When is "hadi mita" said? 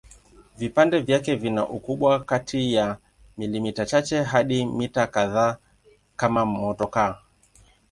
4.23-5.07